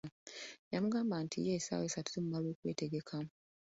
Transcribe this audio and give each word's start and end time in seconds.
Yamugamba 0.73 1.15
nti 1.25 1.37
ye 1.45 1.51
essaawa 1.57 1.83
essatu 1.87 2.09
zimumala 2.11 2.47
okwetegekka. 2.53 3.17